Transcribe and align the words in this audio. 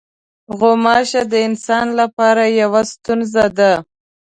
غوماشې 0.57 1.21
د 1.31 1.33
انسان 1.47 1.85
لپاره 1.99 2.43
یوه 2.61 2.81
ستونزه 2.91 3.45
ده. 3.57 3.73